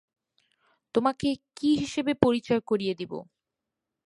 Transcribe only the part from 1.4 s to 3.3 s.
কী হিসেবে পরিচয় করিয়ে দিবো?